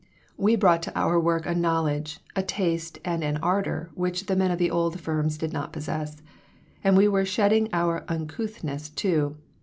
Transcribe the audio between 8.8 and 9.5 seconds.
too.